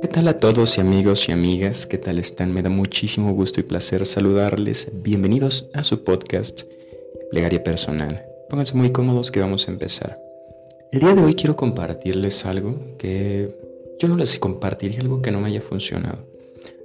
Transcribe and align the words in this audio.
¿Qué 0.00 0.08
tal 0.08 0.26
a 0.28 0.38
todos 0.40 0.78
y 0.78 0.80
amigos 0.80 1.28
y 1.28 1.32
amigas? 1.32 1.86
¿Qué 1.86 1.98
tal 1.98 2.18
están? 2.18 2.52
Me 2.52 2.62
da 2.62 2.70
muchísimo 2.70 3.32
gusto 3.34 3.60
y 3.60 3.62
placer 3.62 4.04
saludarles. 4.04 4.90
Bienvenidos 5.02 5.68
a 5.74 5.84
su 5.84 6.02
podcast 6.02 6.62
Plegaria 7.30 7.62
Personal. 7.62 8.26
Pónganse 8.48 8.76
muy 8.76 8.90
cómodos 8.90 9.30
que 9.30 9.40
vamos 9.40 9.68
a 9.68 9.72
empezar. 9.72 10.20
El 10.90 11.00
día 11.00 11.14
de 11.14 11.22
hoy 11.22 11.34
quiero 11.34 11.54
compartirles 11.54 12.44
algo 12.46 12.80
que 12.98 13.54
yo 14.00 14.08
no 14.08 14.16
les 14.16 14.38
compartiría 14.38 15.00
algo 15.00 15.22
que 15.22 15.30
no 15.30 15.40
me 15.40 15.48
haya 15.48 15.60
funcionado. 15.60 16.18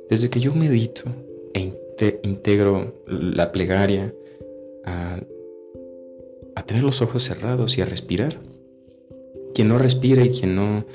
Desde 0.09 0.29
que 0.29 0.39
yo 0.39 0.53
medito 0.53 1.03
e 1.53 1.73
integro 2.23 3.01
la 3.07 3.51
plegaria 3.51 4.13
a, 4.85 5.19
tener 6.67 6.83
los 6.83 7.01
ojos 7.01 7.23
cerrados 7.23 7.79
y 7.79 7.81
a 7.81 7.85
respirar. 7.85 8.37
Quien 9.59 9.67
no 9.67 9.77
respira 9.77 10.23
y 10.23 10.29
quien 10.29 10.55
no 10.55 10.85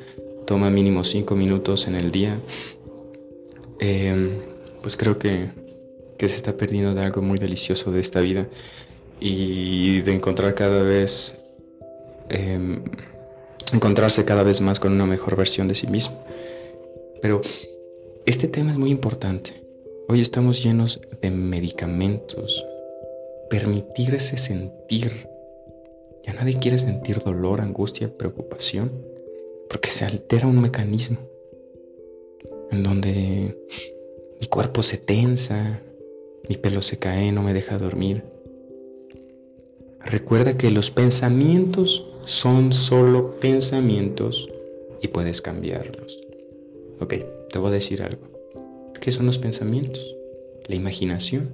toma 0.47 0.71
mínimo 0.71 1.05
cinco 1.05 1.37
minutos 1.37 1.87
en 1.87 1.97
el 1.97 2.11
día, 2.11 2.41
em, 3.79 4.39
pues 4.81 4.97
creo 4.97 5.19
que, 5.19 5.51
que 6.17 6.31
se 6.31 6.37
está 6.37 6.57
perdiendo 6.57 6.95
de 6.95 7.03
algo 7.03 7.21
muy 7.21 7.37
delicioso 7.37 7.93
de 7.93 8.01
esta 8.01 8.23
vida 8.23 8.49
y 9.21 10.01
de 10.01 10.15
encontrar 10.15 10.55
cada 10.55 10.83
vez 10.83 11.37
em, 12.31 12.83
encontrarse 13.71 14.25
cada 14.25 14.45
vez 14.45 14.63
más 14.63 14.81
con 14.81 14.93
una 14.95 15.05
mejor 15.05 15.37
versión 15.37 15.69
de 15.69 15.75
sí 15.75 15.87
mismo. 15.87 16.25
Pero 17.21 17.43
este 18.25 18.49
tema 18.49 18.71
es 18.71 18.79
muy 18.79 18.89
importante. 18.89 19.63
Hoy 20.09 20.23
estamos 20.23 20.65
llenos 20.65 21.03
de 21.21 21.31
medicamentos. 21.31 22.65
Permitirse 23.51 24.39
sentir. 24.39 25.34
Ya 26.27 26.33
nadie 26.33 26.57
quiere 26.57 26.79
sentir 26.79 27.19
dolor, 27.19 27.61
angustia, 27.61 28.17
preocupación, 28.17 28.93
porque 29.69 29.91
se 29.91 30.05
altera 30.05 30.47
un 30.47 30.61
mecanismo 30.61 31.19
en 32.71 32.83
donde 32.83 33.59
mi 34.41 34.47
cuerpo 34.49 34.83
se 34.83 34.99
tensa, 34.99 35.83
mi 36.49 36.57
pelo 36.57 36.83
se 36.83 36.99
cae, 36.99 37.33
no 37.33 37.43
me 37.43 37.53
deja 37.53 37.79
dormir. 37.79 38.25
Recuerda 40.01 40.57
que 40.57 40.71
los 40.71 40.91
pensamientos 40.91 42.07
son 42.27 42.73
solo 42.73 43.39
pensamientos 43.41 44.49
y 45.01 45.09
puedes 45.09 45.41
cambiarlos. 45.41 46.21
Ok, 47.01 47.15
te 47.51 47.59
voy 47.59 47.69
a 47.69 47.73
decir 47.73 48.03
algo. 48.03 48.23
¿Qué 49.01 49.13
son 49.13 49.27
los 49.27 49.39
pensamientos? 49.39 50.17
La 50.67 50.75
imaginación. 50.75 51.51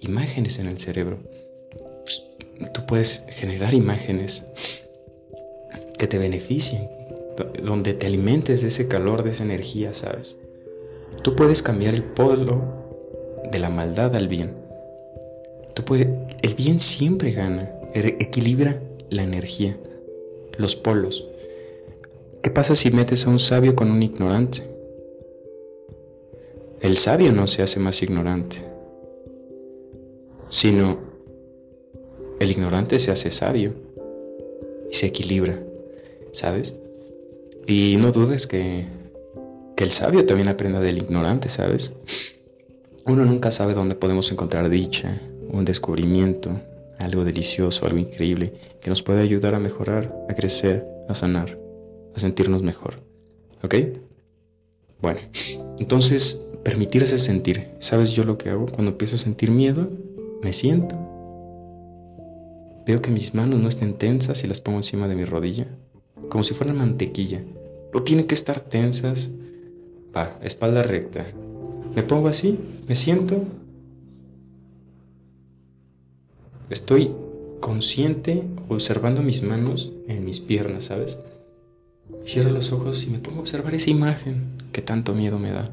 Imágenes 0.00 0.58
en 0.58 0.66
el 0.66 0.78
cerebro. 0.78 1.18
Tú 2.72 2.86
puedes 2.86 3.24
generar 3.28 3.74
imágenes 3.74 4.86
que 5.98 6.06
te 6.06 6.18
beneficien, 6.18 6.88
donde 7.62 7.94
te 7.94 8.06
alimentes 8.06 8.62
de 8.62 8.68
ese 8.68 8.88
calor, 8.88 9.22
de 9.22 9.30
esa 9.30 9.44
energía, 9.44 9.94
¿sabes? 9.94 10.36
Tú 11.22 11.36
puedes 11.36 11.62
cambiar 11.62 11.94
el 11.94 12.04
polo 12.04 12.62
de 13.50 13.58
la 13.58 13.70
maldad 13.70 14.14
al 14.16 14.28
bien. 14.28 14.54
Tú 15.74 15.84
puedes, 15.84 16.08
el 16.42 16.54
bien 16.54 16.80
siempre 16.80 17.32
gana, 17.32 17.70
er, 17.94 18.06
equilibra 18.20 18.80
la 19.10 19.22
energía 19.22 19.76
los 20.58 20.76
polos. 20.76 21.26
¿Qué 22.42 22.50
pasa 22.50 22.74
si 22.74 22.90
metes 22.90 23.26
a 23.26 23.30
un 23.30 23.38
sabio 23.38 23.74
con 23.74 23.90
un 23.90 24.02
ignorante? 24.02 24.62
El 26.80 26.96
sabio 26.96 27.32
no 27.32 27.46
se 27.46 27.62
hace 27.62 27.80
más 27.80 28.02
ignorante, 28.02 28.56
sino 30.48 30.98
el 32.40 32.50
ignorante 32.50 32.98
se 32.98 33.10
hace 33.10 33.30
sabio 33.30 33.74
y 34.90 34.94
se 34.94 35.06
equilibra, 35.06 35.58
¿sabes? 36.32 36.76
Y 37.66 37.96
no 37.98 38.12
dudes 38.12 38.46
que, 38.46 38.84
que 39.76 39.84
el 39.84 39.90
sabio 39.90 40.24
también 40.26 40.48
aprenda 40.48 40.80
del 40.80 40.98
ignorante, 40.98 41.48
¿sabes? 41.48 41.94
Uno 43.06 43.24
nunca 43.24 43.50
sabe 43.50 43.74
dónde 43.74 43.94
podemos 43.94 44.30
encontrar 44.32 44.68
dicha, 44.68 45.20
un 45.50 45.64
descubrimiento, 45.64 46.60
algo 46.98 47.24
delicioso, 47.24 47.86
algo 47.86 47.98
increíble, 47.98 48.52
que 48.80 48.90
nos 48.90 49.02
puede 49.02 49.22
ayudar 49.22 49.54
a 49.54 49.60
mejorar, 49.60 50.14
a 50.28 50.34
crecer, 50.34 50.86
a 51.08 51.14
sanar, 51.14 51.58
a 52.14 52.20
sentirnos 52.20 52.62
mejor. 52.62 52.94
¿Ok? 53.62 53.74
Bueno, 55.00 55.20
entonces, 55.78 56.40
permitirse 56.64 57.18
sentir. 57.18 57.68
¿Sabes 57.78 58.12
yo 58.12 58.24
lo 58.24 58.38
que 58.38 58.50
hago? 58.50 58.66
Cuando 58.66 58.92
empiezo 58.92 59.16
a 59.16 59.20
sentir 59.20 59.50
miedo, 59.50 59.88
me 60.42 60.52
siento. 60.52 61.15
Veo 62.86 63.02
que 63.02 63.10
mis 63.10 63.34
manos 63.34 63.60
no 63.60 63.68
estén 63.68 63.94
tensas 63.94 64.44
y 64.44 64.46
las 64.46 64.60
pongo 64.60 64.78
encima 64.78 65.08
de 65.08 65.16
mi 65.16 65.24
rodilla, 65.24 65.66
como 66.28 66.44
si 66.44 66.54
fueran 66.54 66.78
mantequilla. 66.78 67.42
No 67.92 68.02
tienen 68.02 68.26
que 68.26 68.34
estar 68.34 68.60
tensas. 68.60 69.30
Va, 70.16 70.38
espalda 70.42 70.82
recta. 70.82 71.26
Me 71.94 72.02
pongo 72.02 72.28
así, 72.28 72.58
me 72.86 72.94
siento 72.94 73.42
Estoy 76.68 77.12
consciente 77.60 78.42
observando 78.68 79.22
mis 79.22 79.42
manos 79.42 79.92
en 80.08 80.24
mis 80.24 80.40
piernas, 80.40 80.84
¿sabes? 80.84 81.18
Cierro 82.24 82.50
los 82.50 82.72
ojos 82.72 83.06
y 83.06 83.10
me 83.10 83.20
pongo 83.20 83.38
a 83.38 83.42
observar 83.42 83.74
esa 83.74 83.90
imagen 83.90 84.58
que 84.72 84.82
tanto 84.82 85.14
miedo 85.14 85.38
me 85.38 85.52
da. 85.52 85.70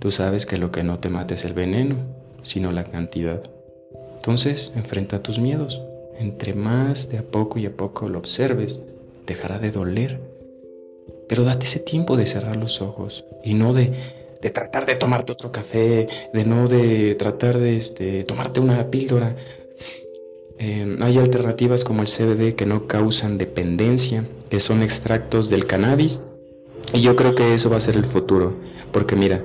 Tú 0.00 0.10
sabes 0.10 0.46
que 0.46 0.56
lo 0.56 0.72
que 0.72 0.82
no 0.82 0.98
te 0.98 1.10
mata 1.10 1.34
es 1.34 1.44
el 1.44 1.52
veneno, 1.52 1.96
sino 2.42 2.72
la 2.72 2.90
cantidad. 2.90 3.48
Entonces, 4.20 4.72
enfrenta 4.76 5.22
tus 5.22 5.38
miedos. 5.38 5.82
Entre 6.18 6.54
más 6.54 7.08
de 7.08 7.18
a 7.18 7.22
poco 7.22 7.58
y 7.58 7.66
a 7.66 7.76
poco 7.76 8.08
lo 8.08 8.18
observes, 8.18 8.80
dejará 9.26 9.58
de 9.58 9.70
doler. 9.70 10.20
Pero 11.28 11.44
date 11.44 11.64
ese 11.64 11.80
tiempo 11.80 12.16
de 12.16 12.26
cerrar 12.26 12.56
los 12.56 12.82
ojos 12.82 13.24
y 13.42 13.54
no 13.54 13.72
de 13.72 13.92
de 14.40 14.50
tratar 14.50 14.86
de 14.86 14.94
tomarte 14.94 15.32
otro 15.32 15.52
café, 15.52 16.06
de 16.32 16.44
no 16.44 16.66
de 16.66 17.14
tratar 17.14 17.58
de 17.58 17.76
este, 17.76 18.24
tomarte 18.24 18.60
una 18.60 18.90
píldora. 18.90 19.36
Eh, 20.58 20.96
hay 21.00 21.18
alternativas 21.18 21.84
como 21.84 22.02
el 22.02 22.08
CBD 22.08 22.54
que 22.54 22.66
no 22.66 22.86
causan 22.86 23.38
dependencia, 23.38 24.24
que 24.48 24.60
son 24.60 24.82
extractos 24.82 25.50
del 25.50 25.66
cannabis. 25.66 26.20
Y 26.92 27.02
yo 27.02 27.16
creo 27.16 27.34
que 27.34 27.54
eso 27.54 27.70
va 27.70 27.76
a 27.76 27.80
ser 27.80 27.96
el 27.96 28.04
futuro, 28.04 28.54
porque 28.92 29.14
mira, 29.14 29.44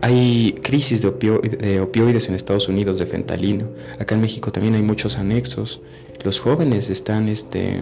hay 0.00 0.58
crisis 0.62 1.02
de, 1.02 1.10
de, 1.10 1.80
opioides 1.80 2.28
en 2.28 2.34
Estados 2.34 2.68
Unidos, 2.68 2.98
de 2.98 3.06
fentalino. 3.06 3.68
Acá 3.98 4.14
en 4.14 4.20
México 4.20 4.52
también 4.52 4.74
hay 4.74 4.82
muchos 4.82 5.18
anexos. 5.18 5.82
Los 6.24 6.40
jóvenes 6.40 6.90
están 6.90 7.28
este, 7.28 7.80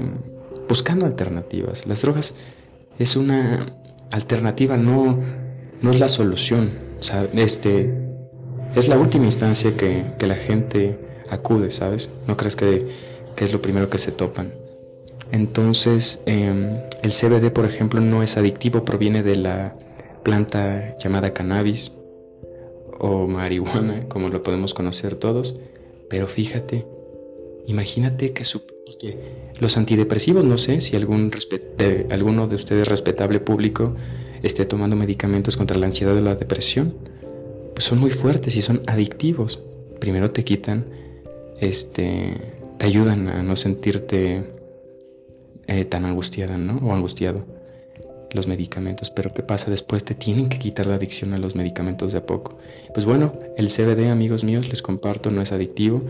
buscando 0.69 1.07
alternativas. 1.07 1.87
Las 1.87 2.03
drogas 2.03 2.35
es 2.99 3.17
una 3.17 3.77
alternativa 4.13 4.77
no 4.77 5.21
no 5.81 5.91
es 5.91 6.01
la 6.01 6.09
solución. 6.09 6.71
este, 7.35 7.93
es 8.75 8.89
la 8.89 8.99
última 8.99 9.27
instancia 9.27 9.77
que, 9.77 10.15
la 10.21 10.35
gente 10.35 10.99
acude, 11.31 11.71
¿sabes? 11.71 12.11
No 12.27 12.37
crees 12.37 12.57
que, 12.57 12.87
es 13.37 13.53
lo 13.53 13.61
primero 13.61 13.91
que 13.91 13.99
se 13.99 14.13
topan. 14.13 14.53
Entonces, 15.33 16.21
em, 16.27 16.79
el 17.03 17.11
CBD, 17.11 17.51
por 17.51 17.65
ejemplo, 17.65 18.01
no 18.01 18.23
es 18.23 18.37
adictivo, 18.37 18.85
proviene 18.85 19.23
de 19.23 19.37
la 19.37 19.77
planta 20.23 20.97
llamada 20.99 21.33
cannabis 21.33 21.93
o 22.99 23.27
marihuana, 23.27 24.09
como 24.09 24.29
lo 24.29 24.43
podemos 24.43 24.75
conocer 24.75 25.17
todos. 25.17 25.57
Pero 26.09 26.27
fíjate, 26.27 26.87
imagínate 27.67 28.33
que 28.33 28.45
los 29.61 29.77
antidepresivos, 29.77 30.45
no 30.45 30.59
sé 30.59 30.81
si 30.81 30.97
algún 30.97 31.31
de, 31.77 32.07
alguno 32.11 32.47
de 32.47 32.57
ustedes 32.57 32.89
respetable 32.89 33.41
público 33.41 33.95
esté 34.43 34.65
tomando 34.65 34.97
medicamentos 34.97 35.57
contra 35.57 35.77
la 35.79 35.87
ansiedad 35.87 36.17
o 36.17 36.21
la 36.21 36.35
depresión, 36.35 36.95
pues 37.75 37.85
son 37.85 37.99
muy 37.99 38.11
fuertes 38.11 38.57
y 38.57 38.63
son 38.63 38.83
adictivos. 38.87 39.61
Primero 39.99 40.31
te 40.31 40.45
quitan, 40.45 40.87
este, 41.61 42.35
te 42.79 42.87
ayudan 42.87 43.29
a 43.29 43.43
no 43.43 43.57
sentirte 43.57 44.45
eh, 45.67 45.85
tan 45.85 46.05
angustiada, 46.05 46.59
¿no? 46.59 46.79
O 46.87 46.93
angustiado 46.93 47.56
los 48.33 48.47
medicamentos, 48.47 49.11
pero 49.11 49.31
¿qué 49.33 49.43
pasa 49.43 49.71
después? 49.71 50.05
Te 50.05 50.15
tienen 50.15 50.49
que 50.49 50.59
quitar 50.59 50.87
la 50.87 50.97
adicción 50.97 51.33
a 51.35 51.39
los 51.39 51.55
medicamentos 51.55 52.13
de 52.13 52.19
a 52.19 52.27
poco. 52.27 52.59
Pues 52.93 53.07
bueno, 53.07 53.35
el 53.57 53.69
CBD, 53.69 54.11
amigos 54.11 54.45
míos, 54.45 54.69
les 54.69 54.83
comparto, 54.83 55.31
no 55.31 55.43
es 55.43 55.53
adictivo 55.53 56.03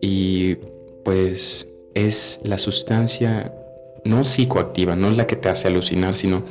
y 0.00 0.56
pues 1.04 1.68
es 1.94 2.40
la 2.42 2.58
sustancia 2.58 3.54
no 4.04 4.24
psicoactiva, 4.24 4.96
no 4.96 5.10
la 5.10 5.26
que 5.26 5.36
te 5.36 5.48
hace 5.48 5.68
alucinar, 5.68 6.14
sino 6.14 6.42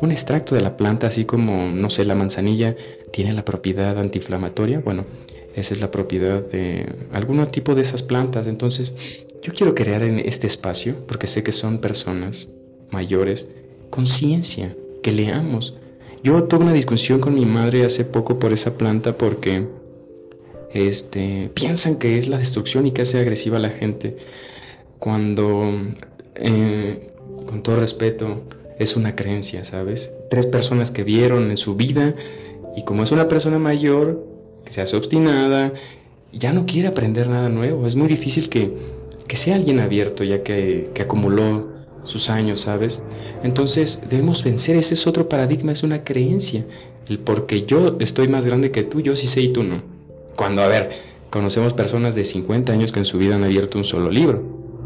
un 0.00 0.10
extracto 0.10 0.54
de 0.54 0.60
la 0.60 0.76
planta, 0.76 1.06
así 1.06 1.24
como, 1.24 1.70
no 1.70 1.90
sé, 1.90 2.04
la 2.04 2.14
manzanilla 2.14 2.74
tiene 3.12 3.32
la 3.32 3.44
propiedad 3.44 3.98
antiinflamatoria, 3.98 4.80
bueno, 4.80 5.06
esa 5.54 5.72
es 5.72 5.80
la 5.80 5.90
propiedad 5.90 6.42
de 6.42 6.86
algún 7.12 7.44
tipo 7.46 7.74
de 7.74 7.80
esas 7.80 8.02
plantas. 8.02 8.46
Entonces, 8.46 9.26
yo 9.42 9.54
quiero 9.54 9.74
crear 9.74 10.02
en 10.02 10.18
este 10.18 10.46
espacio, 10.46 10.94
porque 11.06 11.26
sé 11.26 11.42
que 11.42 11.52
son 11.52 11.78
personas 11.78 12.50
mayores, 12.90 13.48
conciencia, 13.96 14.76
que 15.02 15.10
leamos. 15.10 15.74
Yo 16.22 16.44
tuve 16.44 16.64
una 16.64 16.74
discusión 16.74 17.18
con 17.18 17.34
mi 17.34 17.46
madre 17.46 17.86
hace 17.86 18.04
poco 18.04 18.38
por 18.38 18.52
esa 18.52 18.76
planta 18.76 19.16
porque 19.16 19.66
este, 20.70 21.50
piensan 21.54 21.96
que 21.96 22.18
es 22.18 22.28
la 22.28 22.36
destrucción 22.36 22.86
y 22.86 22.90
que 22.90 23.02
hace 23.02 23.18
agresiva 23.18 23.56
a 23.56 23.60
la 23.60 23.70
gente. 23.70 24.18
Cuando 24.98 25.72
eh, 26.34 27.10
todo 27.62 27.76
respeto, 27.76 28.42
es 28.78 28.96
una 28.96 29.16
creencia, 29.16 29.64
¿sabes? 29.64 30.12
Tres 30.28 30.46
personas 30.46 30.90
que 30.90 31.02
vieron 31.02 31.50
en 31.50 31.56
su 31.56 31.74
vida 31.74 32.14
y 32.76 32.84
como 32.84 33.02
es 33.02 33.12
una 33.12 33.28
persona 33.28 33.58
mayor, 33.58 34.22
que 34.66 34.72
se 34.72 34.82
hace 34.82 34.94
obstinada, 34.94 35.72
ya 36.34 36.52
no 36.52 36.66
quiere 36.66 36.88
aprender 36.88 37.28
nada 37.28 37.48
nuevo. 37.48 37.86
Es 37.86 37.96
muy 37.96 38.08
difícil 38.08 38.50
que, 38.50 38.74
que 39.26 39.36
sea 39.36 39.54
alguien 39.54 39.80
abierto 39.80 40.22
ya 40.22 40.42
que 40.42 40.90
acumuló 41.00 41.75
sus 42.06 42.30
años, 42.30 42.60
¿sabes? 42.60 43.02
Entonces 43.42 44.00
debemos 44.08 44.44
vencer, 44.44 44.76
ese 44.76 44.94
es 44.94 45.06
otro 45.06 45.28
paradigma, 45.28 45.72
es 45.72 45.82
una 45.82 46.04
creencia. 46.04 46.64
El 47.08 47.18
porque 47.18 47.64
yo 47.66 47.96
estoy 48.00 48.28
más 48.28 48.46
grande 48.46 48.70
que 48.70 48.82
tú, 48.82 49.00
yo 49.00 49.14
sí 49.16 49.26
sé 49.26 49.42
y 49.42 49.52
tú 49.52 49.62
no. 49.62 49.82
Cuando, 50.36 50.62
a 50.62 50.68
ver, 50.68 50.90
conocemos 51.30 51.72
personas 51.72 52.14
de 52.14 52.24
50 52.24 52.72
años 52.72 52.92
que 52.92 52.98
en 52.98 53.04
su 53.04 53.18
vida 53.18 53.36
han 53.36 53.44
abierto 53.44 53.78
un 53.78 53.84
solo 53.84 54.10
libro. 54.10 54.42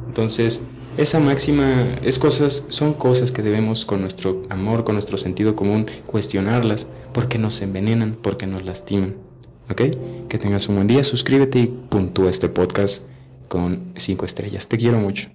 Entonces, 0.07 0.63
esa 0.97 1.21
máxima 1.21 1.95
es 2.03 2.19
cosas, 2.19 2.65
son 2.69 2.95
cosas 2.95 3.33
que 3.33 3.43
debemos 3.43 3.85
con 3.85 4.01
nuestro 4.01 4.43
amor, 4.51 4.85
con 4.85 4.95
nuestro 4.95 5.17
sentido 5.19 5.57
común, 5.57 5.87
cuestionarlas, 6.07 6.89
porque 7.13 7.39
nos 7.39 7.63
envenenan, 7.63 8.19
porque 8.21 8.47
nos 8.47 8.65
lastiman. 8.65 9.15
¿Ok? 9.71 9.83
Que 10.29 10.39
tengas 10.39 10.69
un 10.69 10.77
buen 10.77 10.89
día, 10.89 11.05
suscríbete 11.05 11.61
y 11.61 11.67
puntúa 11.67 12.29
este 12.29 12.49
podcast 12.49 13.05
con 13.49 13.93
5 13.97 14.27
estrellas. 14.27 14.67
Te 14.67 14.77
quiero 14.77 14.99
mucho. 14.99 15.31